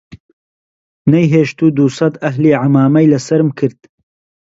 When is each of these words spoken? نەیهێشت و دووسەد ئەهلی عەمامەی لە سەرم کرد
نەیهێشت 1.11 1.57
و 1.61 1.67
دووسەد 1.77 2.13
ئەهلی 2.23 2.57
عەمامەی 2.61 3.11
لە 3.13 3.19
سەرم 3.27 3.49
کرد 3.59 3.79